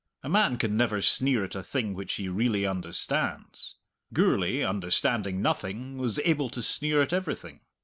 A 0.23 0.29
man 0.29 0.57
can 0.57 0.75
never 0.75 0.99
sneer 1.03 1.43
at 1.43 1.53
a 1.53 1.61
thing 1.61 1.93
which 1.93 2.13
he 2.13 2.27
really 2.27 2.65
understands. 2.65 3.75
Gourlay, 4.11 4.63
understanding 4.63 5.43
nothing, 5.43 5.99
was 5.99 6.17
able 6.25 6.49
to 6.49 6.63
sneer 6.63 7.03
at 7.03 7.13
everything. 7.13 7.59